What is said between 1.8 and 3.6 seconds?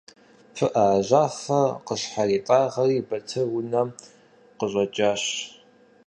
зыщхьэритӀагъэри Батыр